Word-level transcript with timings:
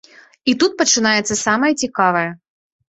І 0.51 0.55
тут 0.63 0.71
пачынаецца 0.81 1.39
самае 1.45 1.71
цікавае. 1.81 2.29